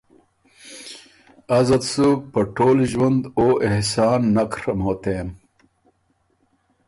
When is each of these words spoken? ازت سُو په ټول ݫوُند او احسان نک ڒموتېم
ازت 1.57 1.83
سُو 1.91 2.07
په 2.31 2.41
ټول 2.55 2.77
ݫوُند 2.91 3.21
او 3.39 3.47
احسان 3.67 4.21
نک 4.35 4.51
ڒموتېم 4.63 5.27